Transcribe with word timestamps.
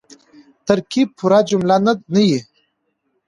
ترکیب 0.67 1.07
پوره 1.17 1.39
جمله 1.49 1.75
نه 2.13 2.21
يي. 2.29 2.39